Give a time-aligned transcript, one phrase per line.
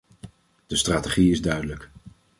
[0.67, 1.89] De strategie is duidelijk.